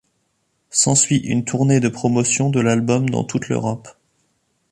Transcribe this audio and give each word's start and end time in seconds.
S'ensuit 0.71 1.17
une 1.19 1.45
tournée 1.45 1.79
de 1.79 1.87
promotion 1.87 2.49
de 2.49 2.59
l'album 2.59 3.07
dans 3.11 3.23
toute 3.23 3.49
l'Europe. 3.49 3.87